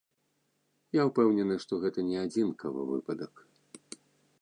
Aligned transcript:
Я 0.99 1.03
ўпэўнены, 1.09 1.59
што 1.65 1.73
гэта 1.83 1.99
не 2.09 2.17
адзінкавы 2.25 2.81
выпадак. 2.93 3.49